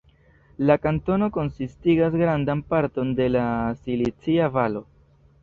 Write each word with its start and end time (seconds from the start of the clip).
La 0.69 0.77
kantono 0.85 1.27
konsistigas 1.35 2.17
grandan 2.23 2.65
parton 2.73 3.13
de 3.21 3.29
la 3.35 3.45
Silicia 3.83 4.51
Valo. 4.59 4.85